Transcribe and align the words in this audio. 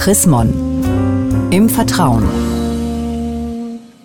Chris 0.00 0.24
Mon. 0.24 0.50
Im 1.50 1.68
Vertrauen. 1.68 2.24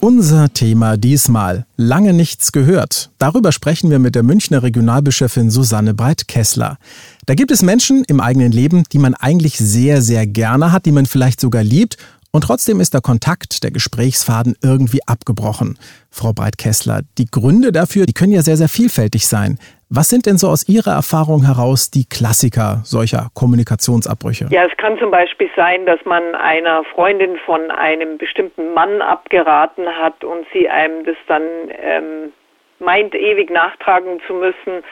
Unser 0.01 0.51
Thema 0.51 0.97
diesmal. 0.97 1.65
Lange 1.77 2.11
nichts 2.11 2.51
gehört. 2.51 3.11
Darüber 3.17 3.53
sprechen 3.53 3.89
wir 3.89 3.97
mit 3.97 4.13
der 4.13 4.23
Münchner 4.23 4.61
Regionalbischöfin 4.61 5.49
Susanne 5.49 5.93
Breit-Kessler. 5.93 6.79
Da 7.25 7.33
gibt 7.33 7.49
es 7.49 7.61
Menschen 7.61 8.03
im 8.09 8.19
eigenen 8.19 8.51
Leben, 8.51 8.83
die 8.91 8.99
man 8.99 9.13
eigentlich 9.13 9.57
sehr, 9.57 10.01
sehr 10.01 10.27
gerne 10.27 10.73
hat, 10.73 10.85
die 10.85 10.91
man 10.91 11.05
vielleicht 11.05 11.39
sogar 11.39 11.63
liebt 11.63 11.95
und 12.35 12.41
trotzdem 12.41 12.81
ist 12.81 12.93
der 12.93 12.99
Kontakt, 12.99 13.63
der 13.63 13.71
Gesprächsfaden 13.71 14.57
irgendwie 14.61 14.99
abgebrochen. 15.07 15.79
Frau 16.09 16.33
Breit-Kessler, 16.33 17.03
die 17.17 17.27
Gründe 17.27 17.71
dafür, 17.71 18.05
die 18.05 18.11
können 18.11 18.33
ja 18.33 18.41
sehr, 18.41 18.57
sehr 18.57 18.67
vielfältig 18.67 19.25
sein. 19.25 19.57
Was 19.89 20.09
sind 20.09 20.25
denn 20.25 20.37
so 20.37 20.47
aus 20.47 20.67
Ihrer 20.67 20.93
Erfahrung 20.93 21.45
heraus 21.45 21.91
die 21.91 22.05
Klassiker 22.09 22.81
solcher 22.83 23.29
Kommunikationsabbrüche? 23.35 24.47
Ja, 24.49 24.65
es 24.65 24.75
kann 24.77 24.97
zum 24.97 25.11
Beispiel 25.11 25.49
sein, 25.55 25.85
dass 25.85 26.03
man 26.05 26.33
einer 26.33 26.83
Freundin 26.85 27.37
von 27.45 27.69
einem 27.69 28.17
bestimmten 28.17 28.73
Mann 28.73 29.03
abgeraten 29.03 29.85
hat 29.87 30.23
und 30.23 30.47
sie 30.53 30.67
einem 30.67 31.05
das 31.05 31.17
dann 31.27 31.43
ähm, 31.79 32.33
meint, 32.79 33.13
ewig 33.13 33.51
nachtragen 33.51 34.19
zu 34.25 34.33
müssen 34.33 34.83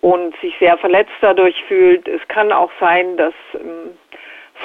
und 0.00 0.34
sich 0.40 0.54
sehr 0.58 0.78
verletzt 0.78 1.12
dadurch 1.20 1.62
fühlt. 1.68 2.08
Es 2.08 2.26
kann 2.28 2.52
auch 2.52 2.70
sein, 2.80 3.18
dass 3.18 3.34
ähm, 3.54 3.90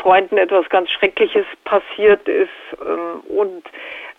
Freunden 0.01 0.37
etwas 0.37 0.69
ganz 0.69 0.89
Schreckliches 0.91 1.45
passiert 1.65 2.25
ist 2.29 2.49
ähm, 2.81 3.19
und 3.27 3.63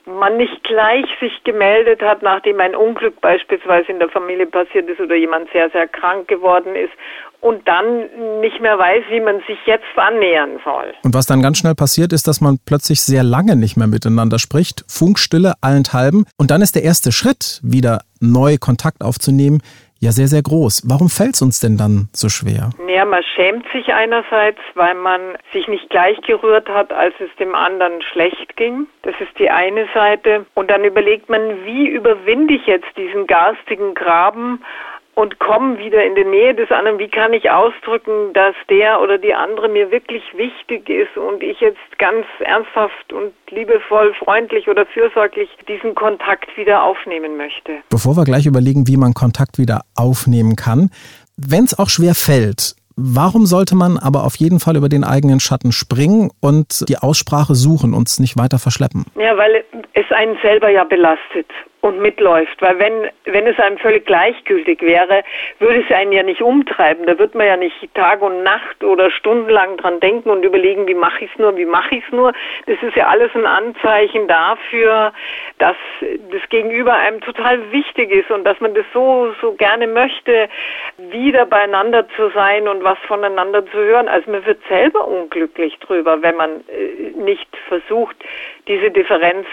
man 0.09 0.37
nicht 0.37 0.65
gleich 0.65 1.07
sich 1.21 1.33
gemeldet 1.45 2.03
hat, 2.03 2.23
nachdem 2.23 2.61
ein 2.61 2.75
Unglück 2.75 3.21
beispielsweise 3.21 3.93
in 3.93 3.99
der 3.99 4.09
Familie 4.09 4.47
passiert 4.47 4.89
ist 4.89 5.01
oder 5.01 5.15
jemand 5.15 5.51
sehr, 5.53 5.71
sehr 5.71 5.87
krank 5.87 6.29
geworden 6.29 6.75
ist 6.75 6.93
und 7.41 7.67
dann 7.69 8.41
nicht 8.41 8.61
mehr 8.61 8.79
weiß, 8.79 9.05
wie 9.11 9.21
man 9.21 9.41
sich 9.47 9.59
jetzt 9.67 9.85
annähern 9.97 10.59
soll. 10.65 10.95
Und 11.03 11.15
was 11.15 11.27
dann 11.27 11.43
ganz 11.43 11.59
schnell 11.59 11.75
passiert, 11.75 12.13
ist, 12.13 12.27
dass 12.27 12.41
man 12.41 12.59
plötzlich 12.65 13.01
sehr 13.01 13.23
lange 13.23 13.55
nicht 13.55 13.77
mehr 13.77 13.87
miteinander 13.87 14.39
spricht, 14.39 14.85
Funkstille 14.89 15.55
allenthalben 15.61 16.27
und 16.37 16.51
dann 16.51 16.63
ist 16.63 16.75
der 16.75 16.83
erste 16.83 17.13
Schritt, 17.13 17.61
wieder 17.63 18.01
neu 18.21 18.57
Kontakt 18.59 19.03
aufzunehmen, 19.03 19.63
ja 20.01 20.13
sehr, 20.13 20.29
sehr 20.29 20.43
groß. 20.43 20.85
Warum 20.89 21.09
fällt 21.09 21.35
es 21.35 21.43
uns 21.43 21.61
denn 21.61 21.77
dann 21.77 22.09
so 22.13 22.29
schwer? 22.29 22.71
Ja, 22.89 23.05
man 23.05 23.23
schämt 23.35 23.67
sich 23.73 23.93
einerseits, 23.93 24.61
weil 24.75 24.95
man 24.95 25.21
sich 25.53 25.67
nicht 25.69 25.91
gleich 25.91 26.21
gerührt 26.23 26.69
hat, 26.69 26.93
als 26.93 27.15
es 27.21 27.35
dem 27.39 27.55
anderen 27.55 28.03
schlecht 28.03 28.57
ging. 28.57 28.87
Das 29.03 29.15
ist 29.21 29.39
die 29.39 29.51
eine 29.51 29.87
Seite. 29.95 30.47
Und 30.55 30.71
dann 30.71 30.85
überlegt 30.85 31.29
man, 31.29 31.65
wie 31.65 31.89
überwinde 31.89 32.55
ich 32.55 32.67
jetzt 32.67 32.97
diesen 32.97 33.27
garstigen 33.27 33.95
Graben 33.95 34.63
und 35.19 35.41
komme 35.41 35.79
wieder 35.79 36.05
in 36.05 36.15
die 36.15 36.25
Nähe 36.25 36.55
des 36.55 36.71
anderen. 36.71 37.01
Wie 37.01 37.09
kann 37.09 37.33
ich 37.33 37.51
ausdrücken, 37.51 38.33
dass 38.35 38.55
der 38.71 39.01
oder 39.01 39.19
die 39.19 39.35
andere 39.35 39.69
mir 39.69 39.91
wirklich 39.91 40.23
wichtig 40.37 40.89
ist 40.89 41.17
und 41.17 41.43
ich 41.43 41.59
jetzt 41.59 41.99
ganz 41.99 42.25
ernsthaft 42.39 43.13
und 43.13 43.33
liebevoll, 43.51 44.15
freundlich 44.15 44.69
oder 44.69 44.87
fürsorglich 44.87 45.49
diesen 45.67 45.97
Kontakt 45.97 46.57
wieder 46.57 46.85
aufnehmen 46.85 47.37
möchte? 47.37 47.79
Bevor 47.91 48.17
wir 48.17 48.23
gleich 48.23 48.47
überlegen, 48.47 48.87
wie 48.87 48.97
man 48.97 49.13
Kontakt 49.13 49.59
wieder 49.59 49.81
aufnehmen 49.97 50.55
kann, 50.55 50.91
wenn 51.37 51.65
es 51.65 51.77
auch 51.77 51.91
schwer 51.91 52.15
fällt, 52.15 52.77
Warum 53.01 53.47
sollte 53.47 53.77
man 53.77 53.97
aber 53.97 54.25
auf 54.25 54.35
jeden 54.35 54.59
Fall 54.59 54.75
über 54.75 54.89
den 54.89 55.05
eigenen 55.05 55.39
Schatten 55.39 55.71
springen 55.71 56.33
und 56.41 56.85
die 56.89 56.99
Aussprache 56.99 57.55
suchen 57.55 57.95
und 57.95 58.09
es 58.09 58.19
nicht 58.19 58.37
weiter 58.37 58.59
verschleppen? 58.59 59.05
Ja, 59.15 59.37
weil 59.37 59.63
es 59.93 60.11
einen 60.11 60.37
selber 60.43 60.69
ja 60.69 60.83
belastet 60.83 61.47
und 61.81 62.01
mitläuft. 62.01 62.61
Weil 62.61 62.79
wenn, 62.79 63.09
wenn 63.25 63.47
es 63.47 63.59
einem 63.59 63.79
völlig 63.79 64.05
gleichgültig 64.07 64.83
wäre, 64.83 65.23
würde 65.59 65.85
es 65.87 65.95
einen 65.95 66.13
ja 66.13 66.23
nicht 66.23 66.43
umtreiben. 66.43 67.07
Da 67.07 67.19
wird 67.19 67.35
man 67.35 67.47
ja 67.47 67.57
nicht 67.57 67.95
Tag 67.95 68.21
und 68.23 68.43
Nacht 68.43 68.83
oder 68.83 69.11
stundenlang 69.11 69.77
dran 69.77 70.01
denken 70.01 70.31
und 70.31 70.45
überlegen, 70.45 70.87
wie 70.89 70.95
mache 70.95 71.25
ich 71.25 71.31
es 71.33 71.39
nur, 71.39 71.57
wie 71.57 71.67
mache 71.67 71.97
ich 71.97 72.05
es 72.05 72.13
nur. 72.13 72.33
Das 72.67 72.77
ist 72.83 72.97
ja 72.97 73.07
alles 73.07 73.31
ein 73.35 73.47
Anzeichen 73.47 74.27
dafür, 74.27 75.13
dass 75.59 75.77
das 76.31 76.49
Gegenüber 76.49 76.95
einem 76.95 77.21
total 77.21 77.71
wichtig 77.71 78.11
ist 78.11 78.31
und 78.31 78.45
dass 78.45 78.59
man 78.61 78.75
das 78.75 78.87
so, 78.93 79.33
so 79.41 79.53
gerne 79.53 79.87
möchte, 79.87 80.49
wieder 80.97 81.47
beieinander 81.47 82.09
zu 82.17 82.31
sein 82.31 82.67
und 82.67 82.83
was 82.83 82.99
voneinander 83.07 83.65
zu 83.67 83.79
hören. 83.79 84.09
Also 84.09 84.31
man 84.31 84.45
wird 84.45 84.61
selber 84.69 85.07
unglücklich 85.07 85.79
drüber, 85.79 86.23
wenn 86.23 86.37
man 86.37 86.65
äh, 86.69 87.17
nicht 87.17 87.49
versucht, 87.69 88.17
diese 88.67 88.91
Differenz 88.91 89.47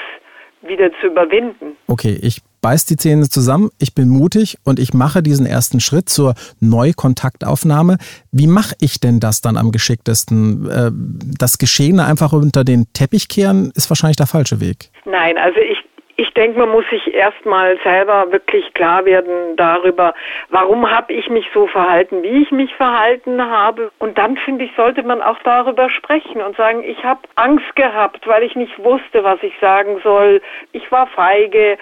wieder 0.68 0.92
zu 1.02 1.08
überwinden. 1.08 1.78
Okay, 1.88 2.18
ich 2.22 2.42
beiß 2.62 2.86
die 2.86 2.98
Zähne 2.98 3.30
zusammen, 3.30 3.70
ich 3.80 3.94
bin 3.94 4.09
mutig 4.09 4.58
und 4.64 4.80
ich 4.80 4.94
mache 4.94 5.22
diesen 5.22 5.46
ersten 5.46 5.80
Schritt 5.80 6.09
zur 6.09 6.34
Neukontaktaufnahme. 6.59 7.98
Wie 8.31 8.48
mache 8.48 8.76
ich 8.80 9.00
denn 9.00 9.20
das 9.20 9.42
dann 9.42 9.58
am 9.58 9.72
geschicktesten? 9.72 10.68
Äh, 10.70 10.92
das 11.38 11.58
Geschehene 11.58 12.06
einfach 12.06 12.34
unter 12.34 12.64
den 12.64 12.86
Teppich 12.94 13.28
kehren 13.28 13.72
ist 13.76 13.90
wahrscheinlich 13.90 14.18
der 14.18 14.28
falsche 14.28 14.59
Weg. 14.59 14.90
Nein, 15.06 15.38
also 15.38 15.59
ich 15.59 15.78
ich 16.18 16.34
denke, 16.34 16.59
man 16.59 16.70
muss 16.70 16.86
sich 16.90 17.14
erstmal 17.14 17.78
selber 17.84 18.31
wirklich 18.31 18.74
klar 18.74 19.06
werden 19.06 19.56
darüber, 19.58 20.14
warum 20.50 20.90
habe 20.90 21.14
ich 21.14 21.30
mich 21.30 21.46
so 21.53 21.68
verhalten, 21.68 22.24
wie 22.24 22.44
ich 22.44 22.52
mich 22.52 22.74
verhalten 22.76 23.42
habe. 23.42 23.92
Und 24.00 24.18
dann 24.18 24.38
finde 24.38 24.66
ich, 24.66 24.72
sollte 24.76 25.03
man 25.03 25.22
auch 25.22 25.40
darüber 25.44 25.90
sprechen 25.90 26.42
und 26.42 26.56
sagen, 26.56 26.84
ich 26.84 27.03
habe 27.03 27.22
Angst 27.36 27.76
gehabt, 27.76 28.28
weil 28.28 28.44
ich 28.44 28.56
nicht 28.56 28.78
wusste, 28.84 29.24
was 29.24 29.42
ich 29.44 29.53
sagen 29.59 30.00
soll. 30.03 30.42
Ich 30.72 30.90
war 30.92 31.08
feige, 31.08 31.78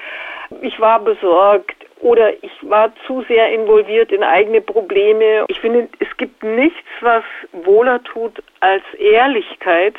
ich 0.61 0.79
war 0.79 0.99
besorgt 0.99 1.75
oder 2.01 2.33
ich 2.43 2.51
war 2.61 2.91
zu 3.05 3.23
sehr 3.27 3.51
involviert 3.53 4.11
in 4.11 4.23
eigene 4.23 4.61
Probleme. 4.61 5.45
Ich 5.47 5.59
finde, 5.59 5.87
es 5.99 6.17
gibt 6.17 6.43
nichts, 6.43 6.79
was 7.01 7.23
wohler 7.51 8.03
tut 8.03 8.41
als 8.59 8.83
Ehrlichkeit 8.97 9.95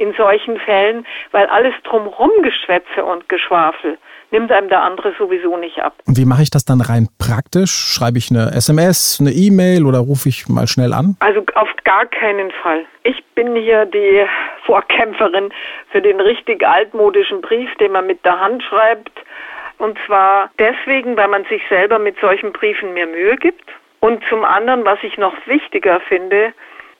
in 0.00 0.14
solchen 0.14 0.58
Fällen, 0.58 1.06
weil 1.30 1.46
alles 1.46 1.74
drumherum 1.84 2.30
Geschwätze 2.42 3.04
und 3.04 3.28
Geschwafel 3.28 3.98
nimmt 4.30 4.50
einem 4.50 4.68
der 4.68 4.82
andere 4.82 5.12
sowieso 5.18 5.56
nicht 5.56 5.80
ab. 5.80 5.94
Und 6.06 6.16
wie 6.16 6.24
mache 6.24 6.42
ich 6.42 6.50
das 6.50 6.64
dann 6.64 6.80
rein 6.80 7.08
praktisch? 7.18 7.70
Schreibe 7.70 8.18
ich 8.18 8.30
eine 8.30 8.52
SMS, 8.54 9.18
eine 9.20 9.30
E-Mail 9.30 9.84
oder 9.84 9.98
rufe 9.98 10.28
ich 10.28 10.48
mal 10.48 10.66
schnell 10.66 10.92
an? 10.92 11.16
Also 11.20 11.44
auf 11.54 11.68
gar 11.84 12.06
keinen 12.06 12.50
Fall. 12.62 12.84
Ich 13.02 13.22
bin 13.34 13.54
hier 13.56 13.86
die 13.86 14.24
Vorkämpferin 14.64 15.52
für 15.90 16.00
den 16.00 16.20
richtig 16.20 16.66
altmodischen 16.66 17.40
Brief, 17.40 17.68
den 17.76 17.92
man 17.92 18.06
mit 18.06 18.24
der 18.24 18.40
Hand 18.40 18.62
schreibt. 18.62 19.12
Und 19.78 19.98
zwar 20.06 20.50
deswegen, 20.58 21.16
weil 21.16 21.28
man 21.28 21.44
sich 21.44 21.62
selber 21.68 21.98
mit 21.98 22.18
solchen 22.20 22.52
Briefen 22.52 22.94
mehr 22.94 23.06
Mühe 23.06 23.36
gibt. 23.36 23.64
Und 24.00 24.22
zum 24.28 24.44
anderen, 24.44 24.84
was 24.84 24.98
ich 25.02 25.18
noch 25.18 25.34
wichtiger 25.46 26.00
finde, 26.00 26.52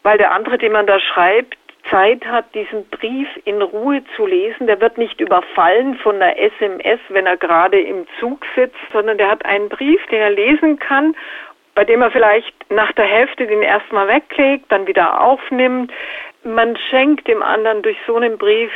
weil 0.02 0.18
der 0.18 0.32
andere, 0.32 0.58
den 0.58 0.72
man 0.72 0.86
da 0.86 0.98
schreibt, 0.98 1.56
Zeit 1.90 2.24
hat, 2.24 2.54
diesen 2.54 2.86
Brief 2.86 3.28
in 3.44 3.60
Ruhe 3.60 4.02
zu 4.16 4.26
lesen. 4.26 4.66
Der 4.66 4.80
wird 4.80 4.98
nicht 4.98 5.20
überfallen 5.20 5.96
von 5.96 6.16
einer 6.16 6.38
SMS, 6.38 7.00
wenn 7.08 7.26
er 7.26 7.36
gerade 7.36 7.80
im 7.80 8.06
Zug 8.18 8.44
sitzt, 8.54 8.76
sondern 8.92 9.18
der 9.18 9.30
hat 9.30 9.44
einen 9.44 9.68
Brief, 9.68 10.00
den 10.06 10.20
er 10.20 10.30
lesen 10.30 10.78
kann, 10.78 11.14
bei 11.74 11.84
dem 11.84 12.02
er 12.02 12.10
vielleicht 12.10 12.54
nach 12.70 12.92
der 12.92 13.06
Hälfte 13.06 13.46
den 13.46 13.62
erstmal 13.62 14.08
weglegt, 14.08 14.70
dann 14.70 14.86
wieder 14.86 15.20
aufnimmt. 15.20 15.92
Man 16.44 16.76
schenkt 16.76 17.28
dem 17.28 17.42
anderen 17.42 17.82
durch 17.82 17.96
so 18.06 18.16
einen 18.16 18.38
Brief 18.38 18.70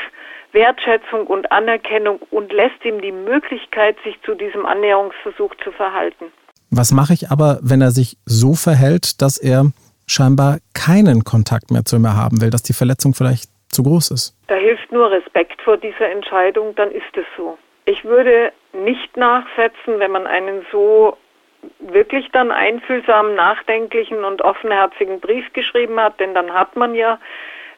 Wertschätzung 0.53 1.26
und 1.26 1.50
Anerkennung 1.50 2.20
und 2.30 2.53
lässt 2.53 2.84
ihm 2.84 3.00
die 3.00 3.12
Möglichkeit, 3.12 3.97
sich 4.04 4.20
zu 4.22 4.34
diesem 4.34 4.64
Annäherungsversuch 4.64 5.54
zu 5.62 5.72
verhalten. 5.72 6.26
Was 6.70 6.92
mache 6.92 7.12
ich 7.12 7.30
aber, 7.30 7.58
wenn 7.62 7.80
er 7.80 7.91
sich 7.91 8.16
so 8.24 8.54
verhält, 8.54 9.20
dass 9.20 9.36
er 9.36 9.66
scheinbar 10.06 10.59
keinen 10.75 11.25
Kontakt 11.25 11.70
mehr 11.70 11.84
zu 11.84 11.98
mir 11.98 12.16
haben 12.16 12.41
will, 12.41 12.50
dass 12.50 12.62
die 12.62 12.72
Verletzung 12.72 13.15
vielleicht 13.15 13.50
zu 13.69 13.82
groß 13.82 14.10
ist. 14.12 14.37
Da 14.48 14.54
hilft 14.54 14.92
nur 14.92 15.10
Respekt 15.10 15.60
vor 15.62 15.76
dieser 15.76 16.10
Entscheidung, 16.10 16.75
dann 16.76 16.91
ist 16.91 17.16
es 17.16 17.26
so. 17.37 17.59
Ich 17.87 18.04
würde 18.04 18.53
nicht 18.72 19.16
nachsetzen, 19.16 19.98
wenn 19.98 20.10
man 20.10 20.26
einen 20.26 20.65
so 20.72 21.16
wirklich 21.78 22.31
dann 22.32 22.50
einfühlsamen, 22.50 23.34
nachdenklichen 23.34 24.25
und 24.25 24.42
offenherzigen 24.42 25.20
Brief 25.20 25.53
geschrieben 25.53 25.98
hat, 25.98 26.21
denn 26.21 26.34
dann 26.34 26.53
hat 26.53 26.76
man 26.76 26.94
ja 26.94 27.19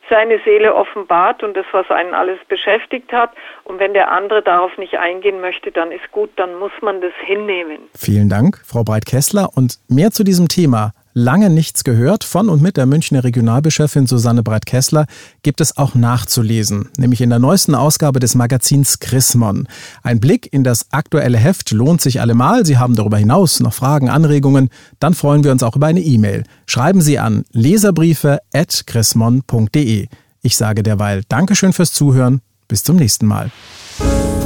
seine 0.08 0.38
Seele 0.44 0.74
offenbart 0.74 1.42
und 1.42 1.56
das, 1.56 1.66
was 1.72 1.90
einen 1.90 2.14
alles 2.14 2.38
beschäftigt 2.48 3.12
hat. 3.12 3.30
Und 3.64 3.80
wenn 3.80 3.92
der 3.92 4.12
andere 4.12 4.42
darauf 4.42 4.76
nicht 4.78 4.98
eingehen 4.98 5.40
möchte, 5.40 5.72
dann 5.72 5.90
ist 5.90 6.10
gut, 6.12 6.30
dann 6.36 6.54
muss 6.56 6.72
man 6.80 7.00
das 7.00 7.12
hinnehmen. 7.24 7.78
Vielen 7.96 8.28
Dank, 8.28 8.60
Frau 8.64 8.84
Breit-Kessler. 8.84 9.48
Und 9.56 9.78
mehr 9.88 10.10
zu 10.10 10.22
diesem 10.22 10.48
Thema 10.48 10.92
lange 11.16 11.48
nichts 11.48 11.82
gehört 11.82 12.22
von 12.24 12.50
und 12.50 12.60
mit 12.60 12.76
der 12.76 12.84
Münchner 12.84 13.24
Regionalbischöfin 13.24 14.06
Susanne 14.06 14.42
Breit-Kessler 14.42 15.06
gibt 15.42 15.62
es 15.62 15.78
auch 15.78 15.94
nachzulesen, 15.94 16.90
nämlich 16.98 17.22
in 17.22 17.30
der 17.30 17.38
neuesten 17.38 17.74
Ausgabe 17.74 18.20
des 18.20 18.34
Magazins 18.34 19.00
Chrismon. 19.00 19.66
Ein 20.02 20.20
Blick 20.20 20.52
in 20.52 20.62
das 20.62 20.92
aktuelle 20.92 21.38
Heft 21.38 21.70
lohnt 21.70 22.02
sich 22.02 22.20
allemal. 22.20 22.66
Sie 22.66 22.76
haben 22.76 22.96
darüber 22.96 23.16
hinaus 23.16 23.60
noch 23.60 23.72
Fragen, 23.72 24.10
Anregungen, 24.10 24.68
dann 25.00 25.14
freuen 25.14 25.42
wir 25.42 25.52
uns 25.52 25.62
auch 25.62 25.76
über 25.76 25.86
eine 25.86 26.00
E-Mail. 26.00 26.44
Schreiben 26.66 27.00
Sie 27.00 27.18
an 27.18 27.44
leserbriefe@chrismon.de. 27.52 30.08
Ich 30.42 30.56
sage 30.58 30.82
derweil 30.82 31.22
Dankeschön 31.30 31.72
fürs 31.72 31.94
Zuhören. 31.94 32.42
Bis 32.68 32.82
zum 32.82 32.96
nächsten 32.96 33.24
Mal. 33.24 33.50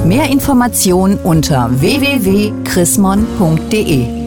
Mehr 0.04 0.30
Informationen 0.30 1.18
unter 1.18 1.68
www.chrismon.de 1.80 4.19